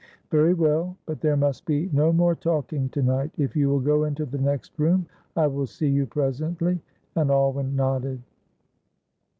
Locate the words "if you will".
3.37-3.79